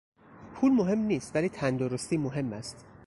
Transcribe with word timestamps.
پول 0.53 0.71
مهم 0.71 0.99
نیست 0.99 1.35
ولی 1.35 1.49
تندرستی 1.49 2.17
مهم 2.17 2.53
است. 2.53 2.85